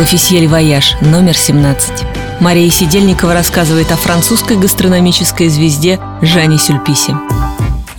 L'Officiel 0.00 0.48
Voyage, 0.48 0.96
номер 1.02 1.36
17. 1.36 2.06
Мария 2.40 2.70
Сидельникова 2.70 3.34
рассказывает 3.34 3.92
о 3.92 3.96
французской 3.96 4.56
гастрономической 4.56 5.50
звезде 5.50 6.00
Жане 6.22 6.56
Сюльписе. 6.56 7.14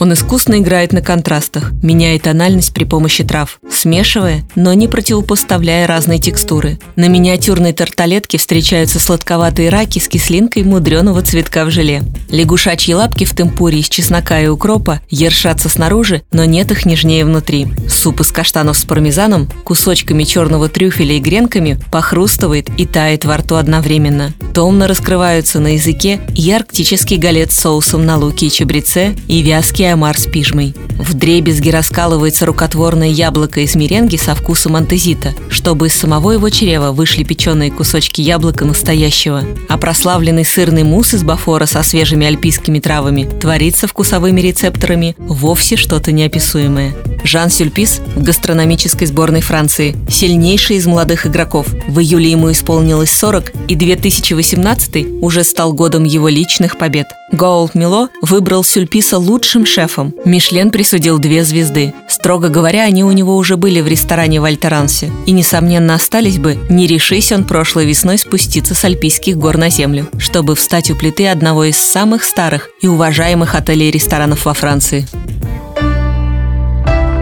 Он 0.01 0.13
искусно 0.13 0.57
играет 0.57 0.93
на 0.93 1.03
контрастах, 1.03 1.73
меняя 1.83 2.17
тональность 2.17 2.73
при 2.73 2.85
помощи 2.85 3.23
трав, 3.23 3.59
смешивая, 3.71 4.43
но 4.55 4.73
не 4.73 4.87
противопоставляя 4.87 5.85
разные 5.85 6.17
текстуры. 6.17 6.79
На 6.95 7.07
миниатюрной 7.07 7.71
тарталетке 7.71 8.39
встречаются 8.39 8.99
сладковатые 8.99 9.69
раки 9.69 9.99
с 9.99 10.07
кислинкой 10.07 10.63
мудреного 10.63 11.21
цветка 11.21 11.65
в 11.65 11.69
желе. 11.69 12.01
Лягушачьи 12.31 12.95
лапки 12.95 13.25
в 13.25 13.35
темпуре 13.35 13.77
из 13.77 13.89
чеснока 13.89 14.41
и 14.41 14.47
укропа 14.47 15.01
ершатся 15.11 15.69
снаружи, 15.69 16.23
но 16.31 16.45
нет 16.45 16.71
их 16.71 16.87
нежнее 16.87 17.23
внутри. 17.23 17.67
Суп 17.87 18.21
из 18.21 18.31
каштанов 18.31 18.79
с 18.79 18.85
пармезаном, 18.85 19.47
кусочками 19.63 20.23
черного 20.23 20.67
трюфеля 20.67 21.13
и 21.13 21.19
гренками 21.19 21.77
похрустывает 21.91 22.69
и 22.75 22.87
тает 22.87 23.23
во 23.23 23.37
рту 23.37 23.53
одновременно. 23.53 24.33
Томно 24.53 24.87
раскрываются 24.87 25.59
на 25.59 25.75
языке 25.75 26.19
и 26.35 26.51
арктический 26.51 27.17
голец 27.17 27.51
с 27.51 27.59
соусом 27.59 28.05
на 28.05 28.17
луке 28.17 28.47
и 28.47 28.51
чабреце 28.51 29.15
и 29.27 29.41
вязкий 29.41 29.91
омар 29.91 30.17
с 30.19 30.25
пижмой. 30.25 30.75
В 30.99 31.13
дребезги 31.13 31.69
раскалывается 31.69 32.45
рукотворное 32.45 33.07
яблоко 33.07 33.61
из 33.61 33.75
меренги 33.75 34.17
со 34.17 34.35
вкусом 34.35 34.75
антезита, 34.75 35.33
чтобы 35.49 35.87
из 35.87 35.95
самого 35.95 36.31
его 36.31 36.49
чрева 36.49 36.91
вышли 36.91 37.23
печеные 37.23 37.71
кусочки 37.71 38.21
яблока 38.21 38.65
настоящего. 38.65 39.43
А 39.69 39.77
прославленный 39.77 40.45
сырный 40.45 40.83
мусс 40.83 41.13
из 41.13 41.23
бафора 41.23 41.65
со 41.65 41.81
свежими 41.81 42.27
альпийскими 42.27 42.79
травами 42.79 43.29
творится 43.39 43.87
вкусовыми 43.87 44.41
рецепторами 44.41 45.15
вовсе 45.17 45.77
что-то 45.77 46.11
неописуемое. 46.11 46.93
Жан 47.23 47.49
Сюльпис 47.49 48.01
в 48.15 48.23
гастрономической 48.23 49.07
сборной 49.07 49.41
Франции, 49.41 49.95
сильнейший 50.09 50.77
из 50.77 50.87
молодых 50.87 51.27
игроков. 51.27 51.67
В 51.87 51.99
июле 51.99 52.31
ему 52.31 52.51
исполнилось 52.51 53.11
40, 53.11 53.51
и 53.67 53.75
2018 53.75 55.21
уже 55.21 55.43
стал 55.43 55.73
годом 55.73 56.03
его 56.03 56.27
личных 56.27 56.77
побед. 56.77 57.07
Гоулд 57.31 57.75
Мило 57.75 58.09
выбрал 58.21 58.63
Сюльписа 58.63 59.17
лучшим 59.17 59.65
шефом. 59.65 60.13
Мишлен 60.25 60.69
присудил 60.69 61.17
две 61.17 61.45
звезды. 61.45 61.93
Строго 62.09 62.49
говоря, 62.49 62.83
они 62.83 63.03
у 63.03 63.11
него 63.11 63.37
уже 63.37 63.55
были 63.55 63.79
в 63.79 63.87
ресторане 63.87 64.41
в 64.41 64.43
Альтерансе. 64.43 65.11
И, 65.25 65.31
несомненно, 65.31 65.95
остались 65.95 66.39
бы, 66.39 66.57
не 66.69 66.87
решись 66.87 67.31
он 67.31 67.45
прошлой 67.45 67.85
весной 67.85 68.17
спуститься 68.17 68.75
с 68.75 68.83
альпийских 68.83 69.37
гор 69.37 69.57
на 69.57 69.69
землю, 69.69 70.09
чтобы 70.17 70.55
встать 70.55 70.91
у 70.91 70.95
плиты 70.95 71.27
одного 71.27 71.65
из 71.65 71.77
самых 71.77 72.23
старых 72.23 72.69
и 72.81 72.87
уважаемых 72.87 73.55
отелей 73.55 73.89
и 73.89 73.91
ресторанов 73.91 74.45
во 74.45 74.53
Франции. 74.53 75.07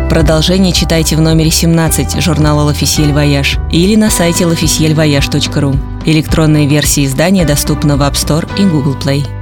Продолжение 0.09 0.73
читайте 0.73 1.15
в 1.15 1.21
номере 1.21 1.51
17 1.51 2.19
журнала 2.19 2.69
«L'Officiel 2.69 3.13
Voyage» 3.13 3.59
или 3.71 3.95
на 3.95 4.09
сайте 4.09 4.45
l'officielvoyage.ru. 4.45 5.77
Электронная 6.03 6.65
версия 6.65 7.05
издания 7.05 7.45
доступна 7.45 7.95
в 7.95 8.01
App 8.01 8.13
Store 8.13 8.49
и 8.57 8.63
Google 8.63 8.99
Play. 8.99 9.38